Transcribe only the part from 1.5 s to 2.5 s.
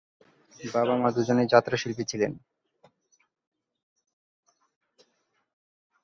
যাত্রা শিল্পী ছিলেন।